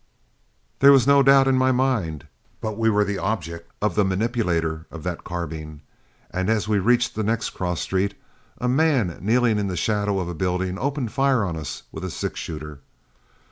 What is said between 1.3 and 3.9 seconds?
in my mind but we were the object